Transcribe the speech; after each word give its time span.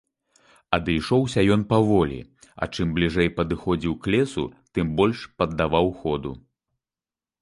Адышоўся 0.77 1.41
ён 1.55 1.61
паволі, 1.73 2.17
а 2.65 2.67
чым 2.75 2.95
бліжэй 2.95 3.29
падыходзіў 3.41 3.93
к 4.07 4.15
лесу, 4.15 4.45
тым 4.79 4.87
больш 5.01 5.19
паддаваў 5.43 5.87
ходу. 6.03 6.31